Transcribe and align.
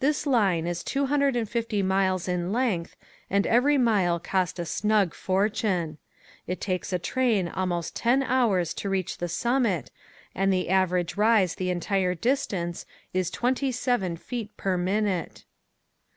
This 0.00 0.26
line 0.26 0.66
is 0.66 0.82
two 0.82 1.06
hundred 1.06 1.36
and 1.36 1.48
fifty 1.48 1.80
miles 1.80 2.26
in 2.26 2.50
length 2.52 2.96
and 3.30 3.46
every 3.46 3.78
mile 3.78 4.18
cost 4.18 4.58
a 4.58 4.64
snug 4.64 5.14
fortune. 5.14 5.98
It 6.48 6.60
takes 6.60 6.92
a 6.92 6.98
train 6.98 7.46
almost 7.46 7.94
ten 7.94 8.24
hours 8.24 8.74
to 8.74 8.88
reach 8.88 9.18
the 9.18 9.28
summit 9.28 9.92
and 10.34 10.52
the 10.52 10.70
average 10.70 11.16
rise 11.16 11.54
the 11.54 11.70
entire 11.70 12.16
distance 12.16 12.84
is 13.14 13.30
twenty 13.30 13.70
seven 13.70 14.16
feet 14.16 14.56
per 14.56 14.76
minute. 14.76 15.44